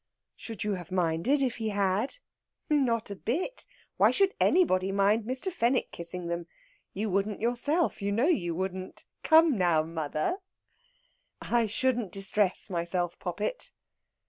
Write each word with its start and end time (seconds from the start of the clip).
"Should 0.35 0.63
you 0.63 0.73
have 0.73 0.91
minded 0.91 1.43
if 1.43 1.57
he 1.57 1.69
had?" 1.69 2.17
"Not 2.71 3.11
a 3.11 3.15
bit! 3.15 3.67
Why 3.97 4.09
should 4.09 4.33
anybody 4.39 4.91
mind 4.91 5.25
Mr. 5.25 5.51
Fenwick 5.53 5.91
kissing 5.91 6.25
them? 6.25 6.47
You 6.91 7.11
wouldn't 7.11 7.39
yourself 7.39 8.01
you 8.01 8.11
know 8.11 8.25
you 8.27 8.55
wouldn't! 8.55 9.05
Come 9.21 9.55
now, 9.59 9.83
mother!" 9.83 10.37
"I 11.39 11.67
shouldn't 11.67 12.11
distress 12.11 12.67
myself, 12.67 13.19
poppet!" 13.19 13.71